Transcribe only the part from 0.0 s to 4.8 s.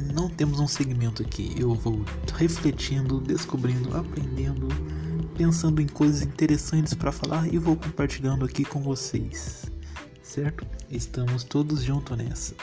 não temos um segmento aqui. Eu vou refletindo, descobrindo, aprendendo,